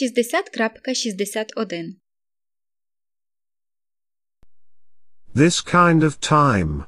60.61 0.00 1.96
This 5.34 5.60
kind 5.60 6.02
of 6.02 6.18
time. 6.20 6.86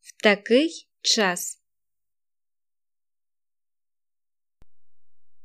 В 0.00 0.12
такий 0.22 0.88
час. 1.02 1.58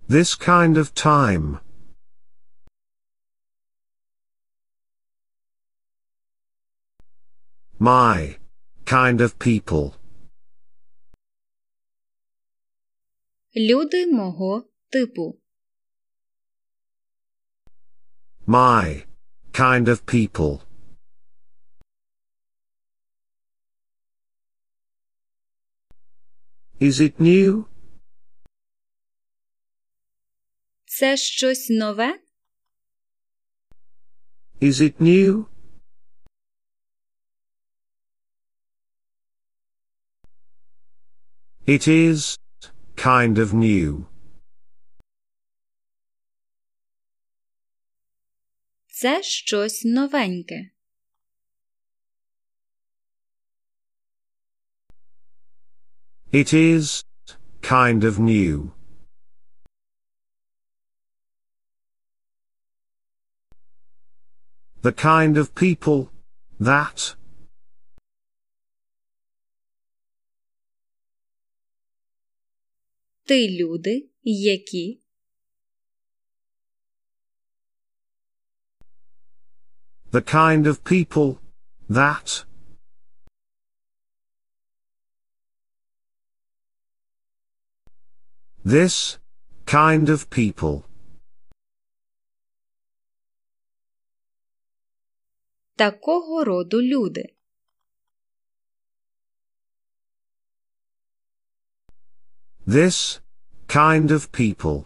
This 0.07 0.35
kind 0.35 0.77
of 0.77 0.93
time. 0.93 1.59
My 7.79 8.37
kind 8.85 9.19
of 9.19 9.39
people. 9.39 9.95
Люди 13.56 14.06
мого 14.06 14.64
типу. 14.90 15.40
My 18.46 19.04
kind 19.52 19.88
of 19.88 20.04
people. 20.06 20.62
Is 26.80 27.00
it 27.00 27.20
new? 27.20 27.64
Це 30.84 31.16
щось 31.16 31.68
нове? 31.70 32.20
Is 34.60 34.80
it 34.80 35.00
new? 35.00 35.46
It 41.66 41.88
is 41.88 42.38
kind 42.97 43.37
of 43.37 43.53
new. 43.53 44.05
Це 48.87 49.23
щось 49.23 49.83
новеньке. 49.85 50.69
It 56.31 56.53
is 56.53 57.03
kind 57.61 58.03
of 58.03 58.19
new. 58.19 58.71
The 64.81 64.91
kind 64.91 65.37
of 65.37 65.53
people 65.55 66.09
that 66.59 67.15
Ти 73.28 73.48
люди, 73.48 74.08
які 74.24 75.00
the 80.12 80.22
kind 80.22 80.66
of 80.66 80.82
people 80.84 81.38
that 81.90 82.44
this 88.64 89.18
kind 89.66 90.08
of 90.08 90.30
people 90.30 90.84
такого 95.76 96.44
роду 96.44 96.80
люди. 96.80 97.37
This 102.68 103.20
kind 103.66 104.10
of 104.10 104.30
people 104.30 104.84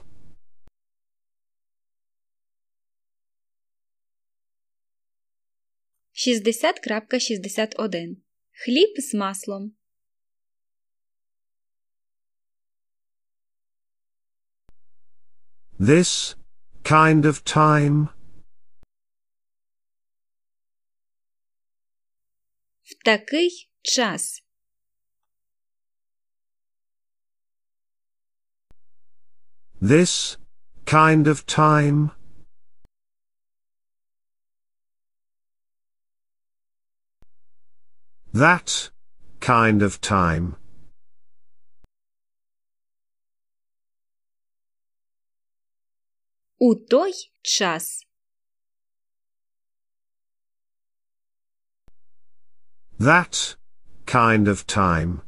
Шістдесят 6.12 6.78
крапка 6.80 7.20
шістдесят 7.20 7.74
один. 7.78 8.22
Хліб 8.52 8.94
з 8.98 9.14
маслом. 9.14 9.72
this 15.78 16.36
kind 16.84 17.24
of 17.24 17.42
time 17.44 18.08
В 22.82 23.04
такий 23.04 23.70
час. 23.82 24.42
this 29.81 30.37
kind 30.85 31.27
of 31.27 31.45
time 31.45 32.11
that 38.33 38.89
kind 39.39 39.81
of 39.81 39.99
time 40.01 40.55
У 46.59 46.75
той 46.75 47.13
час. 47.43 48.03
that 52.99 53.55
kind 54.07 54.47
of 54.47 54.65
time 54.65 55.21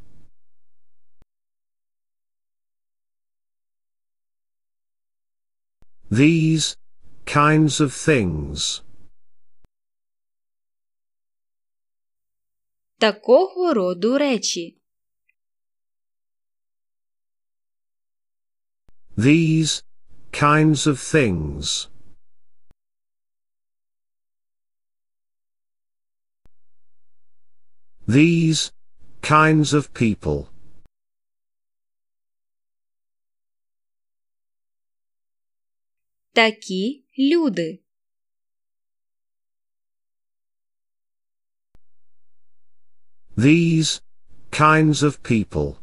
these 6.13 6.77
kinds 7.25 7.79
of 7.79 7.93
things 7.93 8.83
Такого 12.99 13.73
роду 13.73 14.17
речі. 14.17 14.75
These 19.17 19.83
kinds 20.31 20.85
of 20.85 20.99
things. 20.99 21.89
These 28.07 28.73
kinds 29.21 29.73
of 29.73 29.93
people. 29.93 30.49
Такі 36.34 37.04
люди. 37.18 37.82
These 43.36 44.00
kinds 44.50 45.02
of 45.02 45.22
people. 45.22 45.78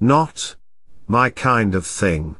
Not 0.00 0.56
my 1.06 1.28
kind 1.30 1.74
of 1.74 1.84
thing. 1.84 2.36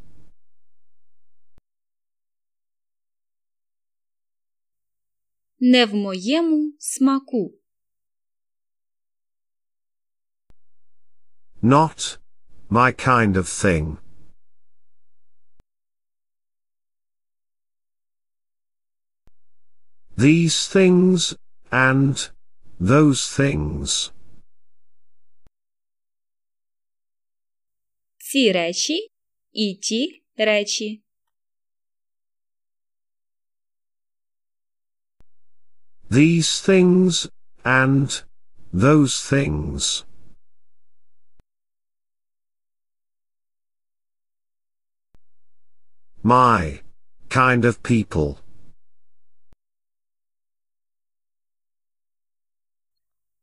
Не 5.61 5.87
в 5.87 5.95
моєму 5.95 6.73
смаку. 6.79 7.60
Not 11.62 12.18
my 12.70 12.92
kind 12.92 13.38
of 13.38 13.48
thing. 13.48 13.98
These 20.18 20.68
things, 20.68 21.36
and 21.72 22.30
those 22.80 23.28
things. 23.40 24.12
Ці 28.18 28.52
речі 28.52 29.12
і 29.52 29.76
ті 29.76 30.24
речі. 30.38 31.04
These 36.10 36.70
things, 36.70 37.30
and 37.64 38.24
those 38.74 39.14
things. 39.34 40.06
My 46.24 46.82
kind 47.30 47.66
of 47.66 47.84
people. 47.84 48.40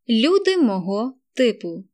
Люди 0.09 0.57
мого 0.57 1.15
типу. 1.37 1.85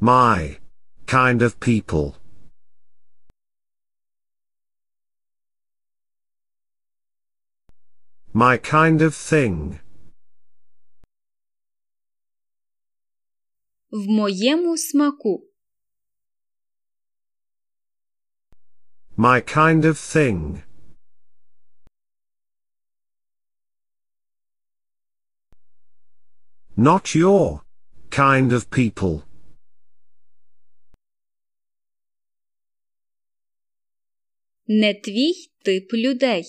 My 0.00 0.58
kind 1.06 1.42
of 1.42 1.60
people. 1.60 2.16
My 8.32 8.58
kind 8.58 9.00
of 9.00 9.14
thing. 9.14 9.78
В 13.90 14.06
моєму 14.08 14.76
смаку. 14.76 15.47
My 19.18 19.40
kind 19.40 19.84
of 19.84 19.98
thing. 19.98 20.62
Not 26.76 27.14
your 27.14 27.62
kind 28.10 28.52
of 28.52 28.70
people. 28.70 29.22
Не 34.68 34.94
твій 34.94 35.32
тип 35.64 35.92
людей. 35.92 36.44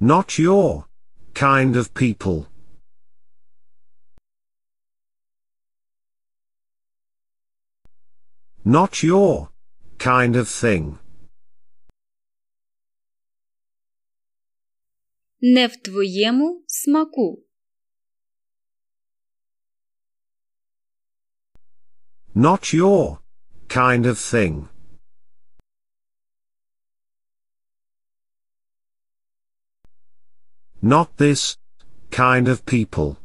Not 0.00 0.38
your 0.38 0.86
kind 1.34 1.76
of 1.76 1.94
people. 1.94 2.46
Not 8.66 9.02
your 9.02 9.48
kind 9.98 10.36
of 10.36 10.48
thing. 10.48 10.98
Не 15.40 15.66
в 15.68 15.76
твоєму 15.82 16.64
смаку. 16.66 17.44
Not 22.34 22.72
your 22.72 23.18
kind 23.68 24.06
of 24.06 24.18
thing. 24.18 24.68
Not 30.80 31.16
this 31.18 31.56
kind 32.10 32.48
of 32.48 32.64
people. 32.64 33.16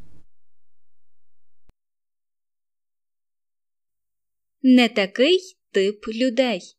Не 4.65 4.89
такий 4.89 5.57
тип 5.73 6.07
людей. 6.09 6.79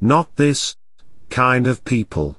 Not 0.00 0.36
this 0.36 0.76
kind 1.28 1.66
of 1.66 1.84
people. 1.84 2.36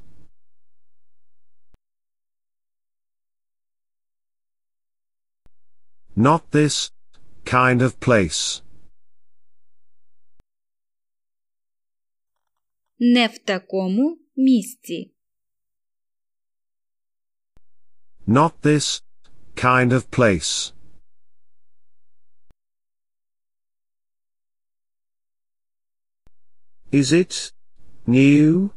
Not 6.15 6.51
this 6.51 6.91
kind 7.43 7.81
of 7.81 7.99
place. 7.99 8.63
Не 12.99 13.27
в 13.27 13.37
такому 13.39 14.17
місці. 14.35 15.11
Not 18.27 18.51
this 18.63 19.04
kind 19.56 19.92
of 19.92 20.10
place. 20.10 20.72
Is 26.92 27.12
it 27.12 27.52
new? 28.06 28.70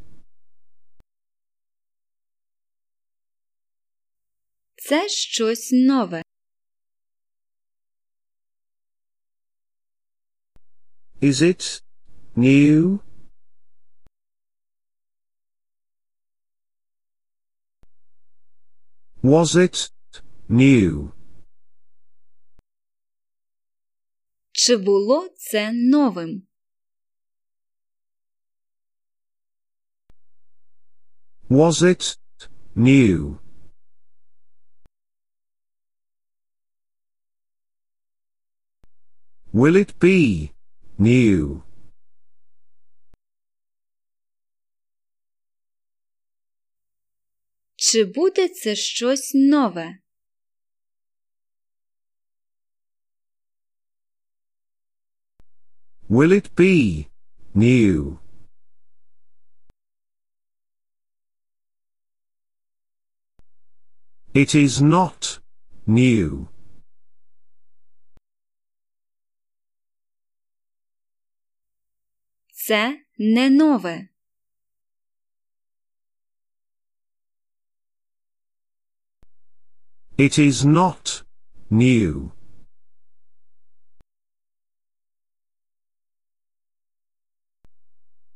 Це 4.76 5.10
щось 5.10 5.70
нове. 5.72 6.22
Is 11.22 11.42
it 11.42 11.82
new? 12.36 13.00
Was 19.24 19.56
it 19.56 19.90
new? 20.49 21.13
Чи 24.53 24.77
було 24.77 25.29
це 25.37 25.73
новим? 25.73 26.43
Was 31.51 31.83
it 31.83 32.19
new? 32.77 33.39
Will 39.53 39.77
it 39.77 39.99
be 39.99 40.51
new? 40.99 41.63
Чи 47.77 48.05
буде 48.05 48.49
це 48.49 48.77
щось 48.77 49.33
нове? 49.35 49.99
Will 56.10 56.32
it 56.32 56.56
be 56.56 57.10
new? 57.54 58.20
It 64.34 64.56
is 64.56 64.82
not 64.82 65.40
new. 65.86 66.48
Це 72.52 73.00
не 73.18 73.50
нове. 73.50 74.08
It 80.18 80.38
is 80.40 80.64
not 80.64 81.24
new. 81.70 82.32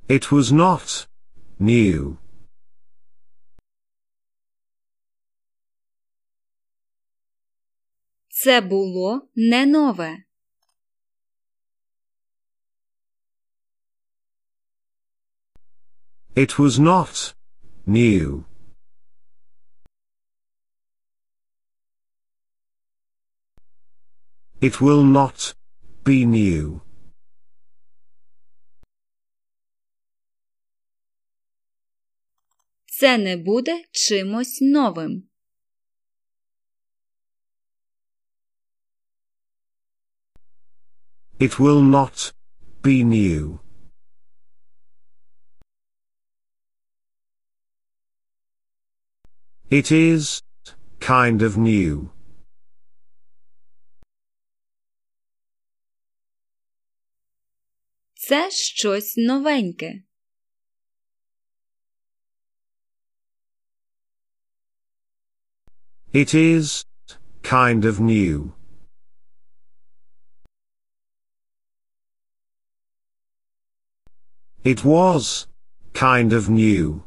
It 0.07 0.31
was 0.31 0.51
not 0.51 1.07
new. 1.59 2.17
Це 8.29 8.62
було 8.62 9.29
не 9.36 9.65
нове. 9.65 10.24
It 16.36 16.59
was 16.59 16.77
not 16.79 17.33
new. 17.88 18.45
It 24.62 24.81
will 24.81 25.03
not 25.03 25.55
be 26.03 26.25
new. 26.25 26.81
Це 33.02 33.18
не 33.18 33.37
буде 33.37 33.85
чимось 33.90 34.61
новим. 34.61 35.28
It 41.40 41.59
will 41.59 41.82
not 41.82 42.32
be 42.82 43.04
new. 43.04 43.59
It 49.71 49.90
is 49.92 50.42
kind 51.00 51.42
of 51.42 51.56
new. 51.56 52.09
Це 58.14 58.50
щось 58.50 59.16
новеньке. 59.16 60.02
It 66.13 66.33
is 66.33 66.86
kind 67.43 67.86
of 67.86 68.00
new. 68.00 68.53
It 74.63 74.83
was 74.83 75.47
kind 75.93 76.33
of 76.33 76.50
new. 76.50 77.01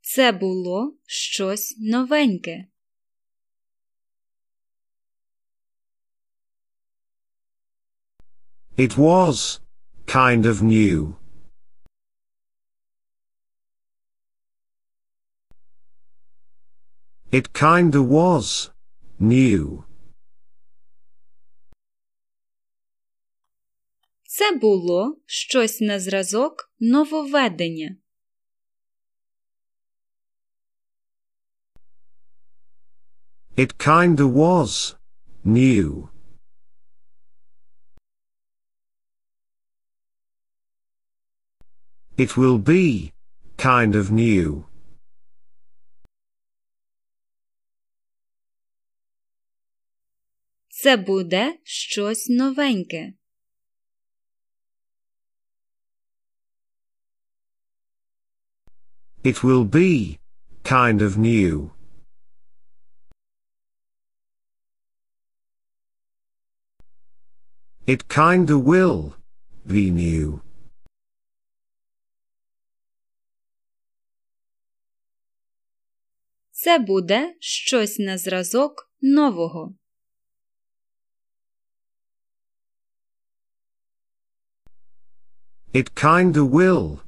Це 0.00 0.32
було 0.32 0.96
щось 1.06 1.76
новеньке. 1.78 2.66
It 8.76 8.96
was 8.96 9.60
kind 10.06 10.44
of 10.44 10.62
new. 10.62 11.14
It 17.32 17.52
kinda 17.52 18.08
was 18.08 18.70
new. 19.20 19.84
Це 24.26 24.52
було 24.56 25.18
щось 25.26 25.80
на 25.80 26.00
зразок 26.00 26.72
нововведення. 26.80 27.96
It 33.56 33.76
kinda 33.76 34.26
was. 34.26 34.96
New. 35.44 36.08
It 42.16 42.36
will 42.36 42.58
be. 42.58 43.12
Kind 43.58 43.94
of 43.94 44.10
new. 44.10 44.64
Це 50.81 50.97
буде 50.97 51.59
щось 51.63 52.29
новеньке. 52.29 53.13
It 59.23 59.43
will 59.43 59.63
be. 59.69 60.19
Kind 60.63 61.01
of 61.01 61.17
new. 61.17 61.71
It 67.87 68.07
kinda 68.07 68.57
will. 68.71 69.13
Be 69.65 69.91
new. 69.91 70.39
Це 76.51 76.79
буде 76.79 77.35
щось 77.39 77.99
на 77.99 78.17
зразок 78.17 78.91
нового. 79.01 79.79
It 85.71 85.93
kinda 85.95 86.43
will. 86.45 87.01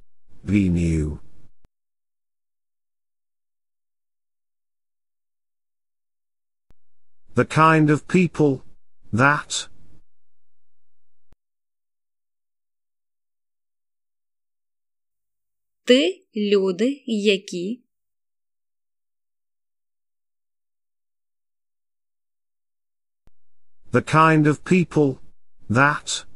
be 0.44 0.70
new. 0.70 1.20
The 7.36 7.46
kind 7.46 7.90
of 7.90 8.08
people, 8.08 8.64
that. 9.14 9.68
Ти 15.86 16.26
люди, 16.36 17.04
які 17.08 17.82
The 23.92 24.02
kind 24.02 24.48
of 24.48 24.64
people, 24.64 25.20
that. 25.70 26.31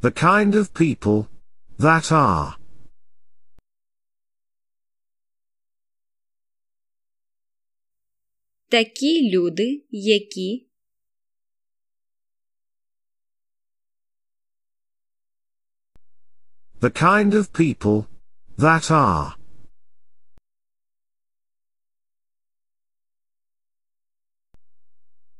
The 0.00 0.12
kind 0.12 0.54
of 0.54 0.74
people. 0.74 1.28
That 1.78 2.12
are. 2.12 2.56
Такі 8.70 9.30
люди, 9.30 9.86
які. 9.90 10.66
The 16.80 16.90
kind 16.90 17.34
of 17.34 17.52
people. 17.52 18.06
That 18.58 18.90
are. 18.90 19.36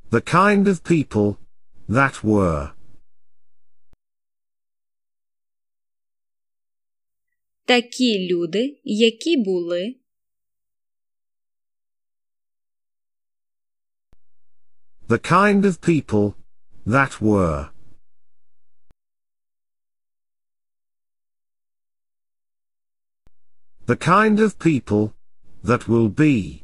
The 0.09 0.21
kind 0.21 0.67
of 0.67 0.83
people. 0.83 1.37
That 1.87 2.23
were. 2.23 2.71
Такі 7.70 8.28
люди, 8.28 8.80
які 8.84 9.36
були. 9.36 9.96
The 15.08 15.18
kind 15.30 15.64
of 15.64 15.78
people. 15.80 16.34
That 16.86 17.20
were. 17.20 17.68
The 23.86 23.96
kind 23.96 24.40
of 24.40 24.58
people. 24.58 25.12
That 25.64 25.82
will 25.88 26.08
be. 26.08 26.62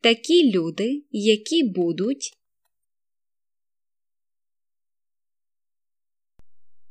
Такі 0.00 0.52
люди, 0.52 1.04
які 1.10 1.62
будуть. 1.62 2.43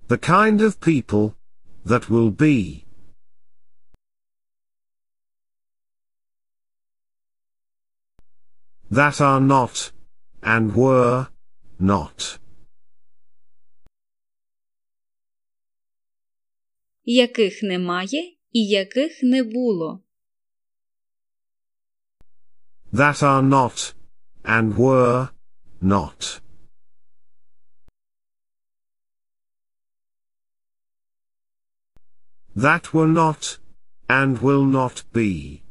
The 0.09 0.19
kind 0.19 0.61
of 0.61 0.81
people. 0.81 1.35
That 1.85 2.11
will 2.11 2.31
be. 2.31 2.85
That 8.91 9.21
are 9.21 9.41
not. 9.41 9.93
And 10.43 10.75
were. 10.75 11.29
Not. 11.79 12.39
яких 17.09 17.63
немає 17.63 18.37
і 18.53 18.69
яких 18.69 19.23
не 19.23 19.43
було. 19.43 20.03
That 22.93 23.23
are 23.23 23.43
not. 23.43 23.95
And 24.45 24.77
were. 24.77 25.29
Not. 25.81 26.41
That 32.55 32.93
were 32.95 33.09
not. 33.09 33.59
And 34.09 34.39
will 34.41 34.65
not 34.65 35.05
be. 35.13 35.63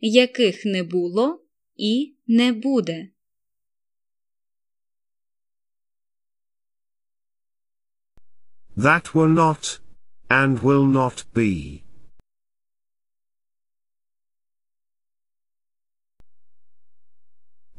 яких 0.00 0.64
не 0.64 0.82
було 0.82 1.44
і 1.76 2.16
не 2.26 2.52
буде. 2.52 3.08
That 8.76 9.14
were 9.14 9.28
not. 9.28 9.80
And 10.30 10.58
will 10.62 10.86
not 10.86 11.24
be. 11.34 11.82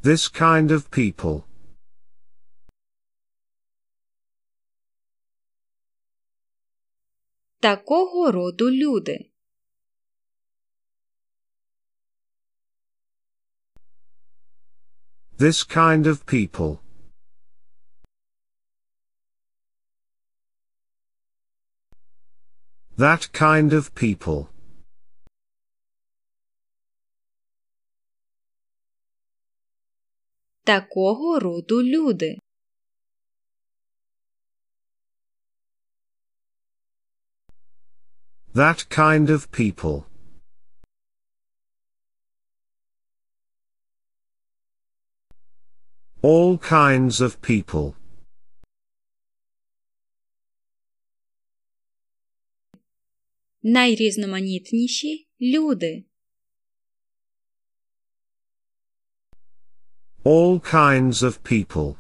This 0.02 0.28
kind 0.28 0.72
of 0.72 0.90
people. 0.92 1.46
Такого 7.65 8.31
роду 8.31 8.69
люди. 8.69 9.33
This 15.39 15.65
kind 15.65 16.07
of 16.07 16.27
people. 16.27 16.83
That 22.99 23.33
kind 23.33 23.73
of 23.73 23.95
people. 23.95 24.51
Такого 30.67 31.41
роду 31.41 31.81
люди. 31.81 32.44
That 38.54 38.90
kind 38.90 39.30
of 39.30 39.52
people. 39.52 40.06
All 46.22 46.58
kinds 46.58 47.22
of 47.22 47.42
people. 47.42 47.96
Найрізноманітніші 53.64 55.28
люди. 55.42 56.06
All 60.24 60.60
kinds 60.60 61.24
of 61.24 61.44
people. 61.44 61.96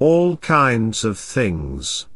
All 0.00 0.36
kinds 0.36 1.04
of 1.04 1.16
things. 1.16 2.06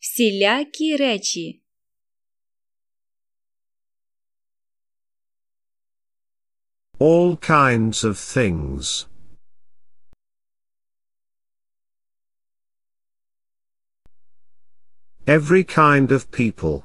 Всілякі 0.00 0.96
речі. 0.96 1.62
All 6.98 7.36
kinds 7.36 8.04
of 8.04 8.16
things. 8.18 9.06
Every 15.26 15.64
kind 15.64 16.10
of 16.12 16.30
people. 16.30 16.84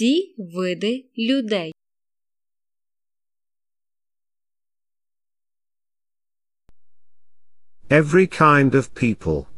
Всі 0.00 0.34
види 0.38 1.04
людей. 1.18 1.72
Every 7.90 8.26
kind 8.26 8.74
of 8.74 8.94
people. 8.94 9.49